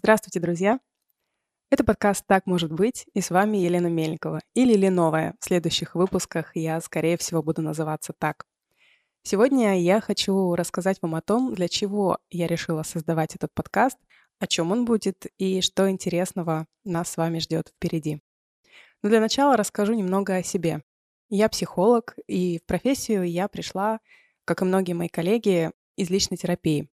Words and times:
Здравствуйте, 0.00 0.38
друзья! 0.38 0.78
Это 1.70 1.82
подкаст 1.82 2.24
«Так 2.28 2.46
может 2.46 2.70
быть» 2.70 3.08
и 3.14 3.20
с 3.20 3.30
вами 3.30 3.56
Елена 3.56 3.88
Мельникова 3.88 4.40
или 4.54 4.74
Леновая. 4.74 5.34
В 5.40 5.44
следующих 5.44 5.96
выпусках 5.96 6.54
я, 6.54 6.80
скорее 6.80 7.16
всего, 7.16 7.42
буду 7.42 7.62
называться 7.62 8.12
так. 8.16 8.46
Сегодня 9.24 9.80
я 9.80 10.00
хочу 10.00 10.54
рассказать 10.54 10.98
вам 11.02 11.16
о 11.16 11.20
том, 11.20 11.52
для 11.52 11.66
чего 11.66 12.18
я 12.30 12.46
решила 12.46 12.84
создавать 12.84 13.34
этот 13.34 13.52
подкаст, 13.52 13.98
о 14.38 14.46
чем 14.46 14.70
он 14.70 14.84
будет 14.84 15.26
и 15.36 15.60
что 15.62 15.90
интересного 15.90 16.68
нас 16.84 17.10
с 17.10 17.16
вами 17.16 17.40
ждет 17.40 17.72
впереди. 17.74 18.22
Но 19.02 19.08
для 19.08 19.18
начала 19.18 19.56
расскажу 19.56 19.94
немного 19.94 20.36
о 20.36 20.44
себе. 20.44 20.82
Я 21.28 21.48
психолог, 21.48 22.14
и 22.28 22.60
в 22.60 22.66
профессию 22.66 23.28
я 23.28 23.48
пришла, 23.48 23.98
как 24.44 24.62
и 24.62 24.64
многие 24.64 24.92
мои 24.92 25.08
коллеги, 25.08 25.72
из 25.96 26.08
личной 26.08 26.36
терапии. 26.36 26.88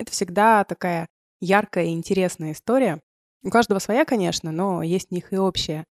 Это 0.00 0.10
всегда 0.10 0.64
такая 0.64 1.08
яркая 1.40 1.86
и 1.86 1.92
интересная 1.92 2.52
история. 2.52 3.00
У 3.42 3.50
каждого 3.50 3.78
своя, 3.78 4.04
конечно, 4.04 4.50
но 4.52 4.82
есть 4.82 5.08
в 5.08 5.12
них 5.12 5.32
и 5.32 5.38
общая. 5.38 5.84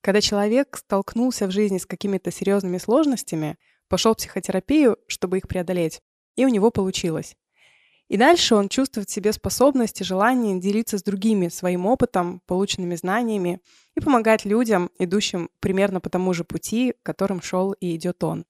Когда 0.00 0.20
человек 0.20 0.76
столкнулся 0.76 1.46
в 1.46 1.50
жизни 1.50 1.78
с 1.78 1.86
какими-то 1.86 2.30
серьезными 2.30 2.78
сложностями, 2.78 3.56
пошел 3.88 4.14
в 4.14 4.18
психотерапию, 4.18 4.98
чтобы 5.08 5.38
их 5.38 5.48
преодолеть, 5.48 6.00
и 6.36 6.44
у 6.44 6.48
него 6.48 6.70
получилось. 6.70 7.36
И 8.08 8.16
дальше 8.16 8.54
он 8.54 8.68
чувствует 8.68 9.08
в 9.08 9.12
себе 9.12 9.32
способность 9.32 10.00
и 10.00 10.04
желание 10.04 10.60
делиться 10.60 10.96
с 10.96 11.02
другими 11.02 11.48
своим 11.48 11.86
опытом, 11.86 12.40
полученными 12.46 12.94
знаниями 12.94 13.60
и 13.96 14.00
помогать 14.00 14.44
людям, 14.44 14.90
идущим 14.98 15.50
примерно 15.58 16.00
по 16.00 16.08
тому 16.08 16.32
же 16.32 16.44
пути, 16.44 16.94
которым 17.02 17.42
шел 17.42 17.72
и 17.72 17.96
идет 17.96 18.22
он. 18.22 18.44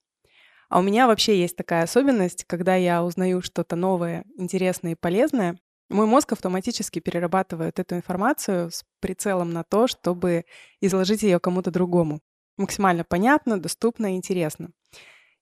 А 0.68 0.80
у 0.80 0.82
меня 0.82 1.06
вообще 1.06 1.40
есть 1.40 1.56
такая 1.56 1.84
особенность, 1.84 2.44
когда 2.44 2.74
я 2.74 3.02
узнаю 3.02 3.40
что-то 3.40 3.76
новое, 3.76 4.24
интересное 4.36 4.92
и 4.92 4.96
полезное, 4.96 5.58
мой 5.88 6.06
мозг 6.06 6.32
автоматически 6.32 6.98
перерабатывает 6.98 7.78
эту 7.78 7.96
информацию 7.96 8.70
с 8.70 8.84
прицелом 9.00 9.52
на 9.52 9.62
то, 9.62 9.86
чтобы 9.86 10.44
изложить 10.80 11.22
ее 11.22 11.38
кому-то 11.38 11.70
другому. 11.70 12.20
Максимально 12.56 13.04
понятно, 13.04 13.60
доступно 13.60 14.12
и 14.12 14.16
интересно. 14.16 14.70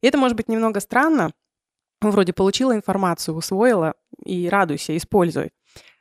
И 0.02 0.06
это 0.06 0.18
может 0.18 0.36
быть 0.36 0.48
немного 0.48 0.80
странно. 0.80 1.32
Вроде 2.00 2.32
получила 2.32 2.74
информацию, 2.74 3.34
усвоила 3.34 3.94
и 4.24 4.48
радуйся, 4.48 4.96
используй. 4.96 5.52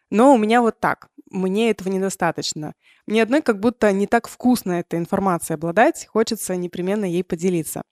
Но 0.10 0.34
у 0.34 0.38
меня 0.38 0.62
вот 0.62 0.80
так. 0.80 1.08
Мне 1.30 1.72
этого 1.72 1.90
недостаточно. 1.90 2.74
Мне 3.08 3.24
одной 3.24 3.42
как 3.42 3.60
будто 3.60 3.92
не 3.92 4.08
так 4.08 4.28
вкусно 4.28 4.74
эта 4.74 4.98
информация 4.98 5.56
обладать, 5.56 6.06
хочется 6.06 6.56
непременно 6.56 7.06
ей 7.06 7.24
поделиться. 7.24 7.84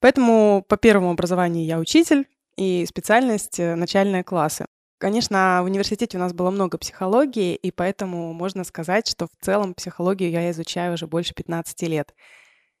Поэтому 0.00 0.64
по 0.68 0.76
первому 0.76 1.10
образованию 1.10 1.64
я 1.64 1.78
учитель 1.78 2.26
и 2.56 2.84
специальность 2.86 3.58
э, 3.58 3.74
начальные 3.74 4.24
классы. 4.24 4.66
Конечно, 5.04 5.60
в 5.60 5.66
университете 5.66 6.16
у 6.16 6.20
нас 6.20 6.32
было 6.32 6.50
много 6.50 6.78
психологии, 6.78 7.56
и 7.56 7.70
поэтому 7.70 8.32
можно 8.32 8.64
сказать, 8.64 9.06
что 9.06 9.26
в 9.26 9.44
целом 9.44 9.74
психологию 9.74 10.30
я 10.30 10.50
изучаю 10.50 10.94
уже 10.94 11.06
больше 11.06 11.34
15 11.34 11.82
лет. 11.82 12.14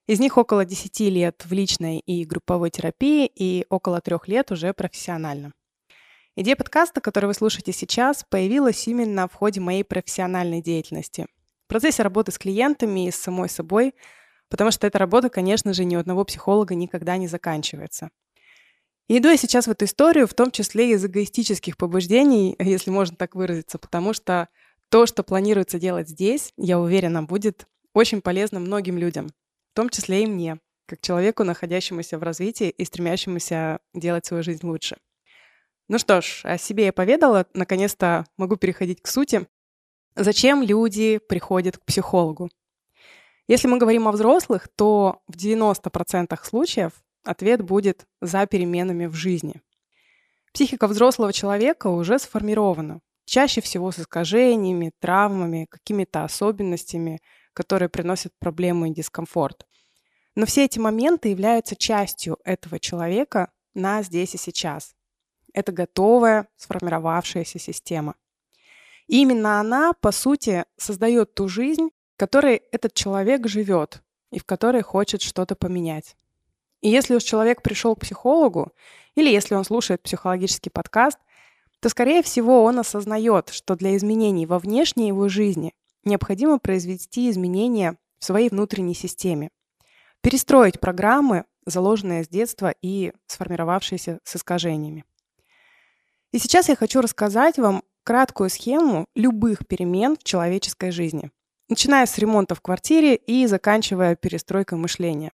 Из 0.06 0.20
них 0.20 0.38
около 0.38 0.64
10 0.64 1.00
лет 1.00 1.44
в 1.44 1.52
личной 1.52 1.98
и 1.98 2.24
групповой 2.24 2.70
терапии 2.70 3.26
и 3.26 3.66
около 3.68 4.00
трех 4.00 4.26
лет 4.26 4.50
уже 4.52 4.72
профессионально. 4.72 5.52
Идея 6.34 6.56
подкаста, 6.56 7.02
который 7.02 7.26
вы 7.26 7.34
слушаете 7.34 7.72
сейчас, 7.72 8.24
появилась 8.26 8.88
именно 8.88 9.28
в 9.28 9.34
ходе 9.34 9.60
моей 9.60 9.84
профессиональной 9.84 10.62
деятельности. 10.62 11.26
В 11.66 11.68
процессе 11.68 12.02
работы 12.02 12.32
с 12.32 12.38
клиентами 12.38 13.06
и 13.06 13.10
с 13.10 13.16
самой 13.16 13.50
собой, 13.50 13.92
потому 14.48 14.70
что 14.70 14.86
эта 14.86 14.98
работа, 14.98 15.28
конечно 15.28 15.74
же, 15.74 15.84
ни 15.84 15.94
у 15.94 16.00
одного 16.00 16.24
психолога 16.24 16.74
никогда 16.74 17.18
не 17.18 17.28
заканчивается. 17.28 18.08
И 19.08 19.18
иду 19.18 19.28
я 19.28 19.36
сейчас 19.36 19.66
в 19.66 19.70
эту 19.70 19.84
историю, 19.84 20.26
в 20.26 20.34
том 20.34 20.50
числе 20.50 20.92
из 20.92 21.04
эгоистических 21.04 21.76
побуждений, 21.76 22.56
если 22.58 22.90
можно 22.90 23.16
так 23.16 23.34
выразиться, 23.34 23.78
потому 23.78 24.14
что 24.14 24.48
то, 24.88 25.06
что 25.06 25.22
планируется 25.22 25.78
делать 25.78 26.08
здесь, 26.08 26.52
я 26.56 26.78
уверена, 26.78 27.22
будет 27.22 27.66
очень 27.92 28.22
полезно 28.22 28.60
многим 28.60 28.96
людям, 28.96 29.28
в 29.72 29.76
том 29.76 29.90
числе 29.90 30.22
и 30.22 30.26
мне, 30.26 30.58
как 30.86 31.00
человеку, 31.02 31.44
находящемуся 31.44 32.18
в 32.18 32.22
развитии 32.22 32.70
и 32.70 32.84
стремящемуся 32.84 33.80
делать 33.92 34.24
свою 34.24 34.42
жизнь 34.42 34.66
лучше. 34.66 34.96
Ну 35.88 35.98
что 35.98 36.22
ж, 36.22 36.40
о 36.44 36.56
себе 36.56 36.86
я 36.86 36.92
поведала, 36.92 37.46
наконец-то 37.52 38.24
могу 38.38 38.56
переходить 38.56 39.02
к 39.02 39.06
сути. 39.06 39.46
Зачем 40.16 40.62
люди 40.62 41.18
приходят 41.18 41.76
к 41.76 41.84
психологу? 41.84 42.48
Если 43.48 43.68
мы 43.68 43.76
говорим 43.76 44.08
о 44.08 44.12
взрослых, 44.12 44.68
то 44.74 45.22
в 45.28 45.36
90% 45.36 46.38
случаев 46.42 46.92
Ответ 47.24 47.62
будет 47.62 48.06
за 48.20 48.46
переменами 48.46 49.06
в 49.06 49.14
жизни. 49.14 49.62
Психика 50.52 50.86
взрослого 50.86 51.32
человека 51.32 51.88
уже 51.88 52.18
сформирована, 52.18 53.00
чаще 53.24 53.60
всего 53.60 53.90
с 53.90 53.98
искажениями, 53.98 54.92
травмами, 55.00 55.66
какими-то 55.70 56.24
особенностями, 56.24 57.20
которые 57.54 57.88
приносят 57.88 58.32
проблемы 58.38 58.90
и 58.90 58.94
дискомфорт. 58.94 59.66
Но 60.36 60.46
все 60.46 60.64
эти 60.64 60.78
моменты 60.78 61.28
являются 61.28 61.76
частью 61.76 62.38
этого 62.44 62.78
человека 62.78 63.50
на 63.72 64.02
здесь 64.02 64.34
и 64.34 64.38
сейчас. 64.38 64.94
Это 65.54 65.72
готовая, 65.72 66.48
сформировавшаяся 66.56 67.58
система. 67.58 68.16
И 69.06 69.22
именно 69.22 69.60
она, 69.60 69.92
по 69.92 70.12
сути, 70.12 70.64
создает 70.76 71.34
ту 71.34 71.48
жизнь, 71.48 71.90
которой 72.16 72.62
этот 72.70 72.94
человек 72.94 73.46
живет 73.46 74.02
и 74.30 74.38
в 74.38 74.44
которой 74.44 74.82
хочет 74.82 75.22
что-то 75.22 75.54
поменять. 75.54 76.16
И 76.84 76.90
если 76.90 77.14
уж 77.14 77.22
человек 77.22 77.62
пришел 77.62 77.96
к 77.96 78.00
психологу, 78.00 78.70
или 79.14 79.30
если 79.30 79.54
он 79.54 79.64
слушает 79.64 80.02
психологический 80.02 80.68
подкаст, 80.68 81.18
то, 81.80 81.88
скорее 81.88 82.22
всего, 82.22 82.62
он 82.62 82.78
осознает, 82.78 83.48
что 83.48 83.74
для 83.74 83.96
изменений 83.96 84.44
во 84.44 84.58
внешней 84.58 85.08
его 85.08 85.30
жизни 85.30 85.72
необходимо 86.04 86.58
произвести 86.58 87.30
изменения 87.30 87.96
в 88.18 88.24
своей 88.26 88.50
внутренней 88.50 88.92
системе, 88.92 89.48
перестроить 90.20 90.78
программы, 90.78 91.46
заложенные 91.64 92.22
с 92.22 92.28
детства 92.28 92.74
и 92.82 93.14
сформировавшиеся 93.28 94.18
с 94.22 94.36
искажениями. 94.36 95.06
И 96.32 96.38
сейчас 96.38 96.68
я 96.68 96.76
хочу 96.76 97.00
рассказать 97.00 97.56
вам 97.56 97.82
краткую 98.02 98.50
схему 98.50 99.06
любых 99.14 99.66
перемен 99.66 100.18
в 100.18 100.22
человеческой 100.22 100.90
жизни, 100.90 101.30
начиная 101.70 102.04
с 102.04 102.18
ремонта 102.18 102.54
в 102.54 102.60
квартире 102.60 103.16
и 103.16 103.46
заканчивая 103.46 104.16
перестройкой 104.16 104.76
мышления. 104.76 105.32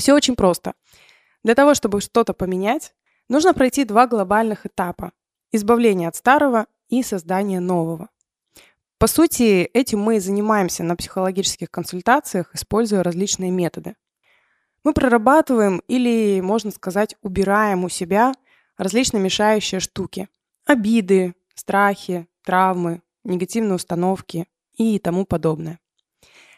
Все 0.00 0.14
очень 0.14 0.34
просто. 0.34 0.72
Для 1.44 1.54
того, 1.54 1.74
чтобы 1.74 2.00
что-то 2.00 2.32
поменять, 2.32 2.94
нужно 3.28 3.52
пройти 3.52 3.84
два 3.84 4.06
глобальных 4.06 4.64
этапа– 4.64 5.12
избавление 5.52 6.08
от 6.08 6.16
старого 6.16 6.66
и 6.88 7.02
создание 7.02 7.60
нового. 7.60 8.08
По 8.96 9.06
сути, 9.06 9.68
этим 9.74 10.00
мы 10.00 10.16
и 10.16 10.20
занимаемся 10.20 10.84
на 10.84 10.96
психологических 10.96 11.70
консультациях, 11.70 12.54
используя 12.54 13.02
различные 13.02 13.50
методы. 13.50 13.94
Мы 14.84 14.94
прорабатываем 14.94 15.82
или, 15.86 16.40
можно 16.40 16.70
сказать, 16.70 17.14
убираем 17.20 17.84
у 17.84 17.90
себя 17.90 18.32
различные 18.78 19.20
мешающие 19.20 19.80
штуки. 19.80 20.28
Обиды, 20.64 21.34
страхи, 21.54 22.26
травмы, 22.42 23.02
негативные 23.24 23.74
установки 23.74 24.48
и 24.78 24.98
тому 24.98 25.26
подобное. 25.26 25.78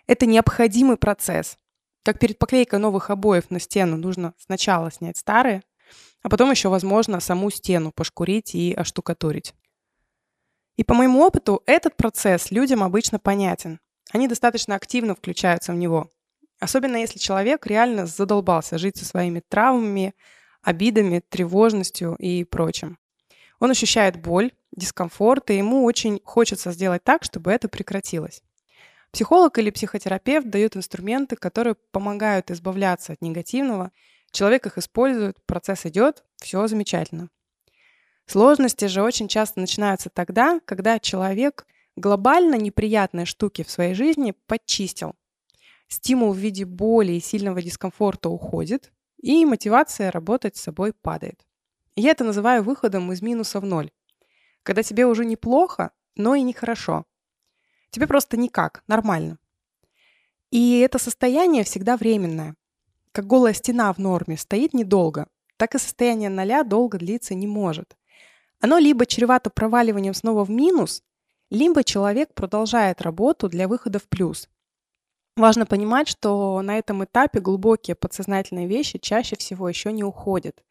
Это 0.06 0.26
необходимый 0.26 0.96
процесс, 0.96 1.58
как 2.02 2.18
перед 2.18 2.38
поклейкой 2.38 2.78
новых 2.78 3.10
обоев 3.10 3.50
на 3.50 3.60
стену 3.60 3.96
нужно 3.96 4.34
сначала 4.38 4.90
снять 4.90 5.16
старые, 5.16 5.62
а 6.22 6.28
потом 6.28 6.50
еще, 6.50 6.68
возможно, 6.68 7.20
саму 7.20 7.50
стену 7.50 7.92
пошкурить 7.92 8.54
и 8.54 8.72
оштукатурить. 8.72 9.54
И 10.76 10.84
по 10.84 10.94
моему 10.94 11.20
опыту 11.20 11.62
этот 11.66 11.96
процесс 11.96 12.50
людям 12.50 12.82
обычно 12.82 13.18
понятен. 13.18 13.80
Они 14.10 14.28
достаточно 14.28 14.74
активно 14.74 15.14
включаются 15.14 15.72
в 15.72 15.76
него. 15.76 16.10
Особенно 16.60 16.96
если 16.96 17.18
человек 17.18 17.66
реально 17.66 18.06
задолбался 18.06 18.78
жить 18.78 18.96
со 18.96 19.04
своими 19.04 19.42
травмами, 19.48 20.14
обидами, 20.62 21.22
тревожностью 21.28 22.14
и 22.18 22.44
прочим. 22.44 22.98
Он 23.58 23.70
ощущает 23.70 24.20
боль, 24.20 24.52
дискомфорт, 24.74 25.50
и 25.50 25.56
ему 25.56 25.84
очень 25.84 26.20
хочется 26.24 26.72
сделать 26.72 27.04
так, 27.04 27.24
чтобы 27.24 27.50
это 27.50 27.68
прекратилось. 27.68 28.42
Психолог 29.12 29.58
или 29.58 29.70
психотерапевт 29.70 30.48
дают 30.48 30.76
инструменты, 30.76 31.36
которые 31.36 31.76
помогают 31.92 32.50
избавляться 32.50 33.12
от 33.12 33.20
негативного. 33.20 33.92
Человек 34.30 34.66
их 34.66 34.78
использует, 34.78 35.36
процесс 35.44 35.84
идет, 35.84 36.24
все 36.36 36.66
замечательно. 36.66 37.28
Сложности 38.26 38.86
же 38.86 39.02
очень 39.02 39.28
часто 39.28 39.60
начинаются 39.60 40.08
тогда, 40.08 40.60
когда 40.64 40.98
человек 40.98 41.66
глобально 41.96 42.54
неприятные 42.54 43.26
штуки 43.26 43.62
в 43.62 43.70
своей 43.70 43.94
жизни 43.94 44.34
подчистил. 44.46 45.14
Стимул 45.88 46.32
в 46.32 46.38
виде 46.38 46.64
боли 46.64 47.12
и 47.12 47.20
сильного 47.20 47.60
дискомфорта 47.60 48.30
уходит, 48.30 48.92
и 49.20 49.44
мотивация 49.44 50.10
работать 50.10 50.56
с 50.56 50.62
собой 50.62 50.94
падает. 50.94 51.46
Я 51.94 52.12
это 52.12 52.24
называю 52.24 52.62
выходом 52.62 53.12
из 53.12 53.20
минуса 53.20 53.60
в 53.60 53.66
ноль. 53.66 53.90
Когда 54.62 54.82
тебе 54.82 55.04
уже 55.04 55.26
неплохо, 55.26 55.90
но 56.16 56.34
и 56.34 56.40
нехорошо. 56.40 57.04
Тебе 57.92 58.06
просто 58.06 58.38
никак, 58.38 58.82
нормально. 58.88 59.38
И 60.50 60.78
это 60.80 60.98
состояние 60.98 61.62
всегда 61.62 61.98
временное. 61.98 62.56
Как 63.12 63.26
голая 63.26 63.52
стена 63.52 63.92
в 63.92 63.98
норме 63.98 64.38
стоит 64.38 64.72
недолго, 64.72 65.28
так 65.58 65.74
и 65.74 65.78
состояние 65.78 66.30
ноля 66.30 66.64
долго 66.64 66.96
длиться 66.96 67.34
не 67.34 67.46
может. 67.46 67.94
Оно 68.60 68.78
либо 68.78 69.04
чревато 69.04 69.50
проваливанием 69.50 70.14
снова 70.14 70.44
в 70.44 70.50
минус, 70.50 71.02
либо 71.50 71.84
человек 71.84 72.32
продолжает 72.32 73.02
работу 73.02 73.50
для 73.50 73.68
выхода 73.68 73.98
в 73.98 74.08
плюс. 74.08 74.48
Важно 75.36 75.66
понимать, 75.66 76.08
что 76.08 76.62
на 76.62 76.78
этом 76.78 77.04
этапе 77.04 77.40
глубокие 77.40 77.94
подсознательные 77.94 78.66
вещи 78.66 78.98
чаще 78.98 79.36
всего 79.36 79.68
еще 79.68 79.92
не 79.92 80.02
уходят. 80.02 80.64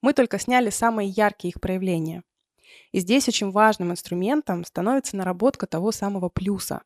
Мы 0.00 0.12
только 0.12 0.38
сняли 0.38 0.70
самые 0.70 1.08
яркие 1.08 1.50
их 1.50 1.60
проявления. 1.60 2.22
И 2.92 3.00
здесь 3.00 3.28
очень 3.28 3.50
важным 3.50 3.92
инструментом 3.92 4.64
становится 4.64 5.16
наработка 5.16 5.66
того 5.66 5.92
самого 5.92 6.28
плюса. 6.28 6.82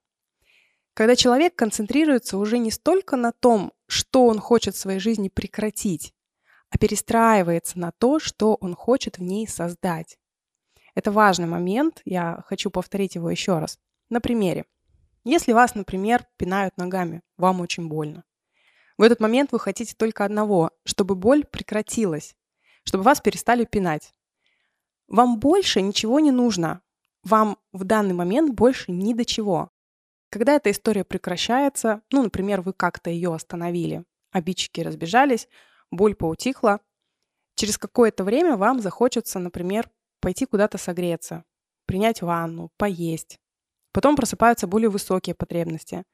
Когда 0.94 1.16
человек 1.16 1.54
концентрируется 1.54 2.36
уже 2.36 2.58
не 2.58 2.70
столько 2.70 3.16
на 3.16 3.32
том, 3.32 3.72
что 3.86 4.26
он 4.26 4.38
хочет 4.38 4.74
в 4.74 4.78
своей 4.78 4.98
жизни 4.98 5.28
прекратить, 5.28 6.12
а 6.70 6.78
перестраивается 6.78 7.78
на 7.78 7.92
то, 7.92 8.18
что 8.18 8.56
он 8.56 8.74
хочет 8.74 9.18
в 9.18 9.22
ней 9.22 9.46
создать. 9.46 10.18
Это 10.94 11.10
важный 11.10 11.46
момент, 11.46 12.02
я 12.04 12.42
хочу 12.46 12.70
повторить 12.70 13.14
его 13.14 13.30
еще 13.30 13.58
раз. 13.58 13.78
На 14.10 14.20
примере. 14.20 14.66
Если 15.24 15.52
вас, 15.52 15.74
например, 15.74 16.26
пинают 16.36 16.76
ногами, 16.76 17.22
вам 17.38 17.60
очень 17.60 17.88
больно. 17.88 18.24
В 18.98 19.02
этот 19.02 19.20
момент 19.20 19.52
вы 19.52 19.60
хотите 19.60 19.94
только 19.96 20.24
одного, 20.24 20.70
чтобы 20.84 21.14
боль 21.14 21.44
прекратилась, 21.44 22.34
чтобы 22.84 23.04
вас 23.04 23.20
перестали 23.20 23.64
пинать. 23.64 24.12
Вам 25.12 25.38
больше 25.38 25.82
ничего 25.82 26.20
не 26.20 26.30
нужно. 26.30 26.80
Вам 27.22 27.58
в 27.70 27.84
данный 27.84 28.14
момент 28.14 28.54
больше 28.54 28.90
ни 28.90 29.12
до 29.12 29.26
чего. 29.26 29.70
Когда 30.30 30.54
эта 30.54 30.70
история 30.70 31.04
прекращается, 31.04 32.00
ну, 32.10 32.22
например, 32.22 32.62
вы 32.62 32.72
как-то 32.72 33.10
ее 33.10 33.34
остановили, 33.34 34.04
обидчики 34.30 34.80
разбежались, 34.80 35.48
боль 35.90 36.14
поутихла, 36.14 36.80
через 37.56 37.76
какое-то 37.76 38.24
время 38.24 38.56
вам 38.56 38.80
захочется, 38.80 39.38
например, 39.38 39.90
пойти 40.20 40.46
куда-то 40.46 40.78
согреться, 40.78 41.44
принять 41.84 42.22
ванну, 42.22 42.70
поесть. 42.78 43.38
Потом 43.92 44.16
просыпаются 44.16 44.66
более 44.66 44.88
высокие 44.88 45.34
потребности. 45.34 46.04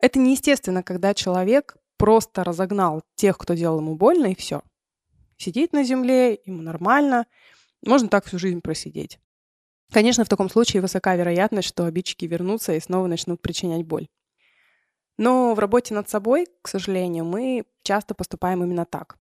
Это 0.00 0.18
неестественно, 0.18 0.82
когда 0.82 1.12
человек 1.12 1.76
просто 1.98 2.44
разогнал 2.44 3.02
тех, 3.14 3.36
кто 3.36 3.52
делал 3.52 3.80
ему 3.80 3.94
больно, 3.94 4.28
и 4.28 4.34
все. 4.34 4.62
Сидит 5.36 5.74
на 5.74 5.84
земле, 5.84 6.40
ему 6.46 6.62
нормально. 6.62 7.26
Можно 7.84 8.08
так 8.08 8.24
всю 8.26 8.38
жизнь 8.38 8.60
просидеть. 8.60 9.18
Конечно, 9.92 10.24
в 10.24 10.28
таком 10.28 10.48
случае 10.48 10.80
высока 10.80 11.16
вероятность, 11.16 11.68
что 11.68 11.84
обидчики 11.84 12.24
вернутся 12.24 12.72
и 12.72 12.80
снова 12.80 13.06
начнут 13.06 13.42
причинять 13.42 13.84
боль. 13.84 14.08
Но 15.18 15.54
в 15.54 15.58
работе 15.58 15.94
над 15.94 16.08
собой, 16.08 16.46
к 16.62 16.68
сожалению, 16.68 17.24
мы 17.24 17.66
часто 17.82 18.14
поступаем 18.14 18.64
именно 18.64 18.86
так. 18.86 19.18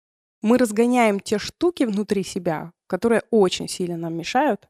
Мы 0.43 0.58
разгоняем 0.58 1.20
те 1.20 1.38
штуки 1.38 1.85
внутри 1.85 2.25
себя, 2.25 2.73
которые 2.87 3.23
очень 3.31 3.69
сильно 3.69 3.97
нам 3.97 4.14
мешают, 4.14 4.69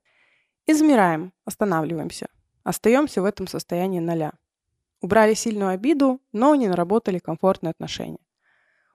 и 0.67 0.75
замираем, 0.75 1.33
останавливаемся. 1.45 2.29
Остаемся 2.65 3.23
в 3.23 3.25
этом 3.25 3.47
состоянии 3.47 4.01
ноля. 4.01 4.33
Убрали 5.01 5.35
сильную 5.35 5.71
обиду, 5.71 6.21
но 6.33 6.55
не 6.55 6.69
наработали 6.69 7.19
комфортные 7.19 7.71
отношения. 7.71 8.19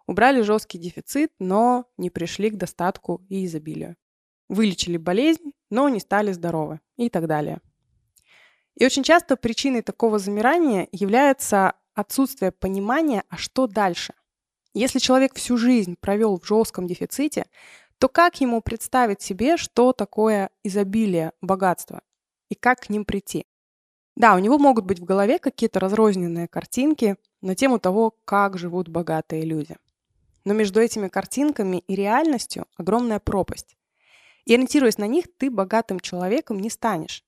Убрали 0.07 0.41
жесткий 0.41 0.77
дефицит, 0.77 1.31
но 1.39 1.85
не 1.97 2.09
пришли 2.09 2.49
к 2.49 2.57
достатку 2.57 3.21
и 3.29 3.45
изобилию. 3.45 3.95
Вылечили 4.51 4.97
болезнь, 4.97 5.53
но 5.69 5.87
не 5.87 6.01
стали 6.01 6.33
здоровы 6.33 6.81
и 6.97 7.09
так 7.09 7.25
далее. 7.25 7.61
И 8.75 8.85
очень 8.85 9.01
часто 9.01 9.37
причиной 9.37 9.81
такого 9.81 10.19
замирания 10.19 10.89
является 10.91 11.75
отсутствие 11.93 12.51
понимания, 12.51 13.23
а 13.29 13.37
что 13.37 13.65
дальше. 13.65 14.13
Если 14.73 14.99
человек 14.99 15.35
всю 15.35 15.55
жизнь 15.55 15.95
провел 15.97 16.37
в 16.37 16.45
жестком 16.45 16.85
дефиците, 16.85 17.45
то 17.97 18.09
как 18.09 18.41
ему 18.41 18.61
представить 18.61 19.21
себе, 19.21 19.55
что 19.55 19.93
такое 19.93 20.49
изобилие, 20.65 21.31
богатство, 21.39 22.01
и 22.49 22.55
как 22.55 22.81
к 22.81 22.89
ним 22.89 23.05
прийти? 23.05 23.45
Да, 24.17 24.35
у 24.35 24.39
него 24.39 24.57
могут 24.57 24.83
быть 24.83 24.99
в 24.99 25.05
голове 25.05 25.39
какие-то 25.39 25.79
разрозненные 25.79 26.49
картинки 26.49 27.15
на 27.39 27.55
тему 27.55 27.79
того, 27.79 28.17
как 28.25 28.57
живут 28.57 28.89
богатые 28.89 29.43
люди. 29.43 29.77
Но 30.43 30.53
между 30.53 30.81
этими 30.81 31.07
картинками 31.07 31.77
и 31.87 31.95
реальностью 31.95 32.65
огромная 32.75 33.21
пропасть. 33.21 33.77
И 34.45 34.53
ориентируясь 34.53 34.97
на 34.97 35.07
них, 35.07 35.25
ты 35.37 35.49
богатым 35.49 35.99
человеком 35.99 36.59
не 36.59 36.69
станешь. 36.69 37.23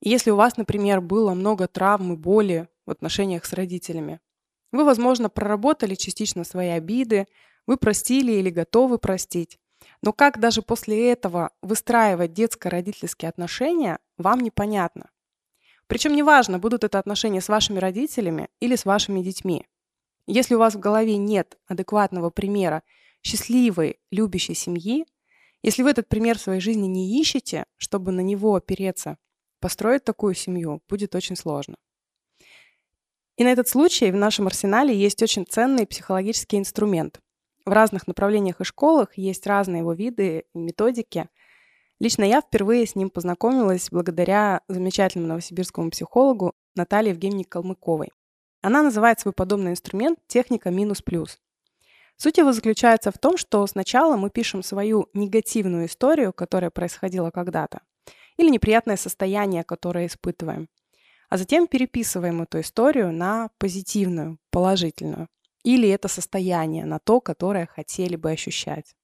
Если 0.00 0.30
у 0.30 0.36
вас, 0.36 0.56
например, 0.56 1.00
было 1.00 1.34
много 1.34 1.68
травм 1.68 2.14
и 2.14 2.16
боли 2.16 2.68
в 2.86 2.90
отношениях 2.90 3.44
с 3.44 3.52
родителями, 3.52 4.20
вы, 4.72 4.84
возможно, 4.84 5.28
проработали 5.28 5.94
частично 5.94 6.44
свои 6.44 6.68
обиды, 6.68 7.28
вы 7.66 7.76
простили 7.76 8.32
или 8.32 8.50
готовы 8.50 8.98
простить. 8.98 9.58
Но 10.02 10.12
как 10.12 10.40
даже 10.40 10.62
после 10.62 11.12
этого 11.12 11.50
выстраивать 11.60 12.32
детско-родительские 12.32 13.28
отношения, 13.28 13.98
вам 14.16 14.40
непонятно. 14.40 15.10
Причем 15.86 16.16
неважно, 16.16 16.58
будут 16.58 16.84
это 16.84 16.98
отношения 16.98 17.40
с 17.40 17.48
вашими 17.48 17.78
родителями 17.78 18.48
или 18.60 18.76
с 18.76 18.84
вашими 18.84 19.22
детьми. 19.22 19.66
Если 20.26 20.54
у 20.54 20.58
вас 20.58 20.74
в 20.74 20.80
голове 20.80 21.16
нет 21.16 21.58
адекватного 21.66 22.30
примера 22.30 22.82
счастливой, 23.22 24.00
любящей 24.10 24.54
семьи, 24.54 25.06
если 25.62 25.82
вы 25.82 25.90
этот 25.90 26.08
пример 26.08 26.38
в 26.38 26.42
своей 26.42 26.60
жизни 26.60 26.86
не 26.86 27.20
ищете, 27.20 27.66
чтобы 27.76 28.12
на 28.12 28.20
него 28.20 28.54
опереться, 28.54 29.16
построить 29.60 30.04
такую 30.04 30.34
семью 30.34 30.82
будет 30.88 31.14
очень 31.14 31.36
сложно. 31.36 31.76
И 33.36 33.44
на 33.44 33.52
этот 33.52 33.68
случай 33.68 34.10
в 34.10 34.16
нашем 34.16 34.46
арсенале 34.46 34.94
есть 34.94 35.22
очень 35.22 35.46
ценный 35.48 35.86
психологический 35.86 36.58
инструмент. 36.58 37.20
В 37.64 37.70
разных 37.70 38.06
направлениях 38.06 38.60
и 38.60 38.64
школах 38.64 39.16
есть 39.16 39.46
разные 39.46 39.80
его 39.80 39.92
виды 39.92 40.44
и 40.52 40.58
методики. 40.58 41.28
Лично 42.00 42.24
я 42.24 42.40
впервые 42.40 42.86
с 42.86 42.96
ним 42.96 43.08
познакомилась 43.08 43.88
благодаря 43.90 44.62
замечательному 44.68 45.28
новосибирскому 45.28 45.90
психологу 45.90 46.52
Наталье 46.74 47.10
Евгеньевне 47.10 47.44
Калмыковой. 47.44 48.10
Она 48.62 48.82
называет 48.82 49.20
свой 49.20 49.32
подобный 49.32 49.70
инструмент 49.70 50.18
техника 50.26 50.70
минус-плюс. 50.70 51.38
Суть 52.22 52.38
его 52.38 52.52
заключается 52.52 53.10
в 53.10 53.18
том, 53.18 53.36
что 53.36 53.66
сначала 53.66 54.16
мы 54.16 54.30
пишем 54.30 54.62
свою 54.62 55.08
негативную 55.12 55.86
историю, 55.86 56.32
которая 56.32 56.70
происходила 56.70 57.30
когда-то, 57.30 57.80
или 58.36 58.48
неприятное 58.48 58.96
состояние, 58.96 59.64
которое 59.64 60.06
испытываем– 60.06 60.68
а 61.32 61.38
затем 61.38 61.66
переписываем 61.66 62.42
эту 62.42 62.60
историю 62.60 63.10
на 63.10 63.48
позитивную, 63.56 64.38
положительную. 64.50 65.28
Или 65.64 65.88
это 65.88 66.06
состояние 66.06 66.84
на 66.84 66.98
то, 66.98 67.22
которое 67.22 67.64
хотели 67.64 68.16
бы 68.16 68.30
ощущать. 68.30 68.94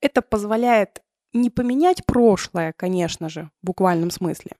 Это 0.00 0.22
позволяет 0.22 1.02
не 1.34 1.50
поменять 1.50 2.06
прошлое, 2.06 2.72
конечно 2.74 3.28
же, 3.28 3.50
в 3.60 3.66
буквальном 3.66 4.10
смысле, 4.10 4.52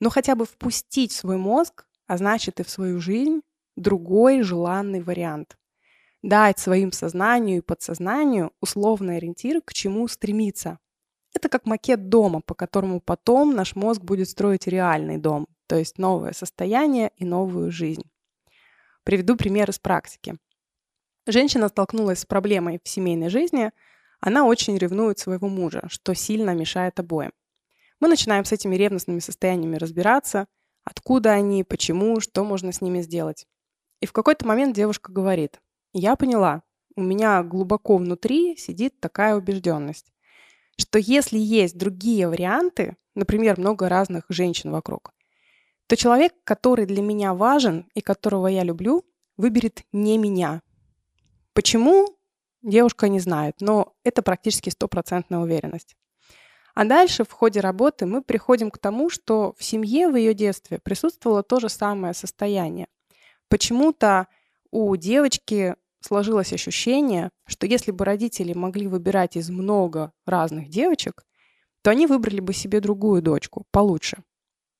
но 0.00 0.10
хотя 0.10 0.34
бы 0.34 0.44
впустить 0.44 1.12
в 1.12 1.16
свой 1.16 1.38
мозг, 1.38 1.86
а 2.06 2.18
значит 2.18 2.60
и 2.60 2.62
в 2.62 2.68
свою 2.68 3.00
жизнь, 3.00 3.40
другой 3.76 4.42
желанный 4.42 5.00
вариант. 5.00 5.57
Дать 6.22 6.58
своим 6.58 6.90
сознанию 6.90 7.58
и 7.58 7.62
подсознанию 7.62 8.52
условный 8.60 9.18
ориентир, 9.18 9.62
к 9.62 9.72
чему 9.72 10.08
стремиться. 10.08 10.78
Это 11.34 11.48
как 11.48 11.66
макет 11.66 12.08
дома, 12.08 12.40
по 12.40 12.54
которому 12.54 13.00
потом 13.00 13.54
наш 13.54 13.76
мозг 13.76 14.02
будет 14.02 14.28
строить 14.28 14.66
реальный 14.66 15.18
дом, 15.18 15.46
то 15.66 15.76
есть 15.76 15.98
новое 15.98 16.32
состояние 16.32 17.12
и 17.16 17.24
новую 17.24 17.70
жизнь. 17.70 18.02
Приведу 19.04 19.36
пример 19.36 19.70
из 19.70 19.78
практики. 19.78 20.36
Женщина 21.26 21.68
столкнулась 21.68 22.20
с 22.20 22.26
проблемой 22.26 22.80
в 22.82 22.88
семейной 22.88 23.28
жизни, 23.28 23.70
она 24.20 24.44
очень 24.44 24.76
ревнует 24.76 25.18
своего 25.18 25.48
мужа, 25.48 25.84
что 25.88 26.14
сильно 26.14 26.54
мешает 26.54 26.98
обоим. 26.98 27.32
Мы 28.00 28.08
начинаем 28.08 28.44
с 28.44 28.52
этими 28.52 28.74
ревностными 28.74 29.20
состояниями 29.20 29.76
разбираться, 29.76 30.46
откуда 30.84 31.30
они, 31.32 31.62
почему, 31.64 32.20
что 32.20 32.44
можно 32.44 32.72
с 32.72 32.80
ними 32.80 33.02
сделать. 33.02 33.46
И 34.00 34.06
в 34.06 34.12
какой-то 34.12 34.46
момент 34.46 34.74
девушка 34.74 35.12
говорит, 35.12 35.60
я 35.92 36.16
поняла, 36.16 36.62
у 36.96 37.02
меня 37.02 37.42
глубоко 37.42 37.96
внутри 37.96 38.56
сидит 38.56 39.00
такая 39.00 39.36
убежденность, 39.36 40.12
что 40.76 40.98
если 40.98 41.38
есть 41.38 41.78
другие 41.78 42.28
варианты, 42.28 42.96
например, 43.14 43.58
много 43.58 43.88
разных 43.88 44.24
женщин 44.28 44.70
вокруг, 44.70 45.12
то 45.86 45.96
человек, 45.96 46.34
который 46.44 46.86
для 46.86 47.02
меня 47.02 47.34
важен 47.34 47.88
и 47.94 48.00
которого 48.00 48.46
я 48.48 48.62
люблю, 48.62 49.04
выберет 49.36 49.84
не 49.92 50.18
меня. 50.18 50.62
Почему? 51.54 52.06
Девушка 52.62 53.08
не 53.08 53.20
знает, 53.20 53.56
но 53.60 53.94
это 54.04 54.22
практически 54.22 54.68
стопроцентная 54.70 55.38
уверенность. 55.38 55.96
А 56.74 56.84
дальше 56.84 57.24
в 57.24 57.32
ходе 57.32 57.60
работы 57.60 58.06
мы 58.06 58.22
приходим 58.22 58.70
к 58.70 58.78
тому, 58.78 59.10
что 59.10 59.54
в 59.58 59.64
семье 59.64 60.08
в 60.08 60.16
ее 60.16 60.34
детстве 60.34 60.78
присутствовало 60.78 61.42
то 61.42 61.58
же 61.58 61.68
самое 61.68 62.14
состояние. 62.14 62.86
Почему-то 63.48 64.28
у 64.70 64.94
девочки 64.96 65.74
сложилось 66.00 66.52
ощущение, 66.52 67.30
что 67.46 67.66
если 67.66 67.90
бы 67.90 68.04
родители 68.04 68.52
могли 68.52 68.86
выбирать 68.86 69.36
из 69.36 69.50
много 69.50 70.12
разных 70.26 70.68
девочек, 70.68 71.24
то 71.82 71.90
они 71.90 72.06
выбрали 72.06 72.40
бы 72.40 72.52
себе 72.52 72.80
другую 72.80 73.22
дочку, 73.22 73.64
получше. 73.70 74.22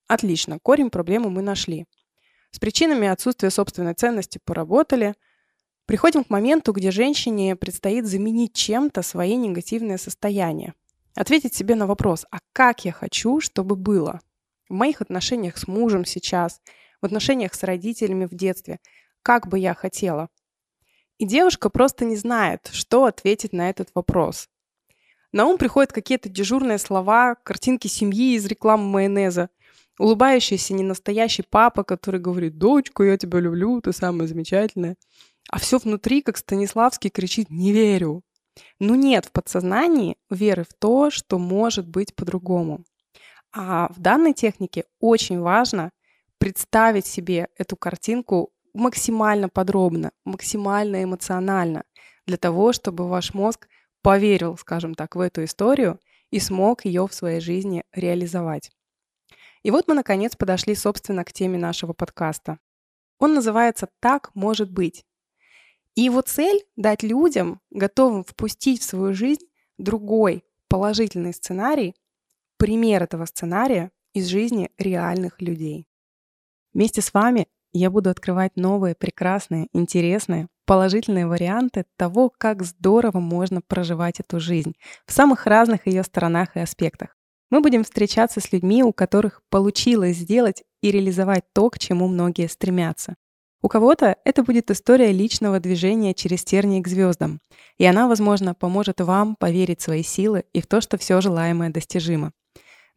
Отлично, 0.07 0.59
корень 0.63 0.91
проблемы 0.91 1.31
мы 1.31 1.43
нашли. 1.43 1.87
С 2.51 2.59
причинами 2.59 3.09
отсутствия 3.09 3.51
собственной 3.51 3.95
ценности 3.95 4.41
поработали. 4.43 5.15
Приходим 5.87 6.25
к 6.25 6.31
моменту, 6.31 6.73
где 6.73 6.91
женщине 6.91 7.57
предстоит 7.57 8.07
заменить 8.07 8.55
чем-то 8.55 9.03
свои 9.03 9.37
негативные 9.37 9.99
состояния. 9.99 10.75
Ответить 11.15 11.55
себе 11.55 11.75
на 11.75 11.87
вопрос, 11.87 12.25
а 12.31 12.39
как 12.53 12.85
я 12.85 12.93
хочу, 12.93 13.41
чтобы 13.41 13.77
было? 13.77 14.21
в 14.69 14.75
моих 14.75 15.01
отношениях 15.01 15.57
с 15.57 15.67
мужем 15.67 16.05
сейчас, 16.05 16.61
в 17.01 17.07
отношениях 17.07 17.55
с 17.55 17.63
родителями 17.63 18.27
в 18.27 18.35
детстве, 18.35 18.79
как 19.29 19.47
бы 19.47 19.59
я 19.59 19.75
хотела. 19.75 20.31
И 21.19 21.27
девушка 21.27 21.69
просто 21.69 22.07
не 22.07 22.17
знает, 22.17 22.71
что 22.73 23.05
ответить 23.05 23.53
на 23.53 23.69
этот 23.69 23.91
вопрос. 23.95 24.49
На 25.33 25.45
ум 25.45 25.59
приходят 25.59 25.93
какие-то 25.93 26.31
дежурные 26.31 26.79
слова, 26.79 27.35
картинки 27.35 27.89
семьи 27.89 28.37
из 28.37 28.47
рекламы 28.47 28.85
майонеза, 28.85 29.51
улыбающийся 29.99 30.73
ненастоящий 30.73 31.45
папа, 31.45 31.85
который 31.85 32.21
говорит 32.21 32.57
«Дочка, 32.57 33.03
я 33.03 33.19
тебя 33.19 33.39
люблю, 33.39 33.83
ты 33.83 33.93
самая 33.93 34.27
замечательная». 34.27 34.97
А 35.51 35.59
все 35.59 35.77
внутри, 35.77 36.23
как 36.23 36.39
Станиславский, 36.39 37.11
кричит 37.11 37.51
«Не 37.51 37.73
верю». 37.73 38.23
Ну 38.81 38.95
нет 38.95 39.27
в 39.27 39.33
подсознании 39.33 40.17
веры 40.31 40.65
в 40.65 40.73
то, 40.73 41.11
что 41.11 41.39
может 41.39 41.87
быть 41.87 42.15
по-другому. 42.15 42.83
А 43.53 43.93
в 43.93 44.01
данной 44.01 44.33
технике 44.33 44.85
очень 45.01 45.39
важно 45.39 45.91
представить 46.39 47.05
себе 47.05 47.49
эту 47.59 47.77
картинку 47.77 48.53
максимально 48.79 49.49
подробно, 49.49 50.13
максимально 50.25 51.03
эмоционально, 51.03 51.85
для 52.27 52.37
того, 52.37 52.73
чтобы 52.73 53.09
ваш 53.09 53.35
мозг 53.35 53.69
поверил, 54.03 54.57
скажем 54.57 54.95
так, 54.95 55.17
в 55.17 55.21
эту 55.21 55.45
историю 55.45 55.99
и 56.31 56.39
смог 56.39 56.85
ее 56.85 57.07
в 57.09 57.13
своей 57.13 57.41
жизни 57.41 57.85
реализовать. 57.93 58.71
И 59.65 59.71
вот 59.71 59.89
мы, 59.89 59.95
наконец, 59.95 60.37
подошли, 60.37 60.75
собственно, 60.77 61.25
к 61.25 61.33
теме 61.33 61.59
нашего 61.59 61.93
подкаста. 61.93 62.59
Он 63.19 63.35
называется 63.35 63.89
«Так 64.01 64.31
может 64.35 64.71
быть». 64.71 65.05
И 65.97 66.03
его 66.03 66.21
цель— 66.21 66.65
дать 66.77 67.03
людям, 67.03 67.61
готовым 67.71 68.23
впустить 68.23 68.81
в 68.81 68.85
свою 68.85 69.13
жизнь 69.13 69.47
другой 69.77 70.45
положительный 70.69 71.35
сценарий, 71.35 71.97
пример 72.57 73.03
этого 73.03 73.25
сценария 73.25 73.91
из 74.13 74.27
жизни 74.27 74.71
реальных 74.79 75.41
людей. 75.43 75.89
Вместе 76.73 77.01
с 77.01 77.13
вами 77.13 77.49
я 77.79 77.91
буду 77.91 78.11
открывать 78.11 78.57
новые, 78.57 78.95
прекрасные, 78.95 79.69
интересные, 79.73 80.49
положительные 80.67 81.27
варианты 81.27 81.85
того, 81.97 82.31
как 82.37 82.63
здорово 82.63 83.21
можно 83.21 83.61
проживать 83.61 84.21
эту 84.21 84.41
жизнь 84.41 84.75
в 85.07 85.13
самых 85.13 85.47
разных 85.47 85.87
ее 85.87 86.03
сторонах 86.03 86.57
и 86.57 86.61
аспектах. 86.61 87.17
Мы 87.51 87.63
будем 87.63 87.85
встречаться 87.85 88.41
с 88.41 88.53
людьми, 88.53 88.83
у 88.83 88.93
которых 88.93 89.41
получилось 89.49 90.19
сделать 90.19 90.65
и 90.83 90.91
реализовать 90.91 91.45
то, 91.55 91.71
к 91.71 91.79
чему 91.79 92.07
многие 92.09 92.49
стремятся. 92.49 93.15
У 93.63 93.69
кого-то 93.69 94.17
это 94.25 94.43
будет 94.43 94.71
история 94.71 95.11
личного 95.11 95.59
движения 95.59 96.15
через 96.15 96.45
тернии 96.45 96.83
к 96.83 96.89
звездам, 96.89 97.41
и 97.77 97.85
она, 97.87 98.07
возможно, 98.07 98.55
поможет 98.55 99.01
вам 99.01 99.35
поверить 99.35 99.81
в 99.81 99.85
свои 99.85 100.03
силы 100.03 100.45
и 100.53 100.61
в 100.61 100.67
то, 100.67 100.81
что 100.81 100.99
все 100.99 101.21
желаемое 101.21 101.71
достижимо. 101.71 102.33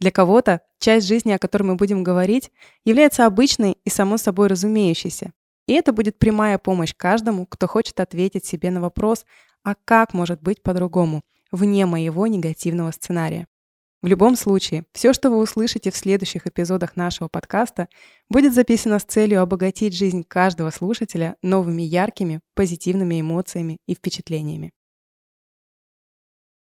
Для 0.01 0.09
кого-то 0.09 0.61
часть 0.79 1.07
жизни, 1.07 1.31
о 1.31 1.37
которой 1.37 1.61
мы 1.61 1.75
будем 1.75 2.03
говорить, 2.03 2.51
является 2.83 3.27
обычной 3.27 3.77
и 3.85 3.89
само 3.91 4.17
собой 4.17 4.47
разумеющейся. 4.47 5.31
И 5.67 5.73
это 5.73 5.93
будет 5.93 6.17
прямая 6.17 6.57
помощь 6.57 6.95
каждому, 6.97 7.45
кто 7.45 7.67
хочет 7.67 7.99
ответить 7.99 8.43
себе 8.43 8.71
на 8.71 8.81
вопрос, 8.81 9.27
а 9.63 9.75
как 9.85 10.15
может 10.15 10.41
быть 10.41 10.63
по-другому, 10.63 11.21
вне 11.51 11.85
моего 11.85 12.25
негативного 12.25 12.89
сценария. 12.89 13.45
В 14.01 14.07
любом 14.07 14.35
случае, 14.35 14.85
все, 14.91 15.13
что 15.13 15.29
вы 15.29 15.37
услышите 15.37 15.91
в 15.91 15.95
следующих 15.95 16.47
эпизодах 16.47 16.95
нашего 16.95 17.27
подкаста, 17.27 17.87
будет 18.27 18.55
записано 18.55 18.97
с 18.97 19.03
целью 19.03 19.43
обогатить 19.43 19.95
жизнь 19.95 20.23
каждого 20.27 20.71
слушателя 20.71 21.35
новыми 21.43 21.83
яркими, 21.83 22.39
позитивными 22.55 23.21
эмоциями 23.21 23.77
и 23.85 23.93
впечатлениями. 23.93 24.71